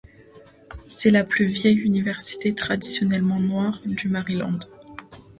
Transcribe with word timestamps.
C'est 0.87 1.11
la 1.11 1.23
plus 1.23 1.45
vieille 1.45 1.77
université 1.77 2.55
traditionnellement 2.55 3.39
noire 3.39 3.79
du 3.85 4.09
Maryland. 4.09 4.57